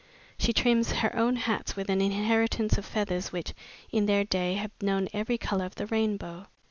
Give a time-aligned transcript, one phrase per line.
[0.39, 3.53] She trims her own hats with an inheritance of feathers which,
[3.91, 6.47] in their day have known every color of the rainbow.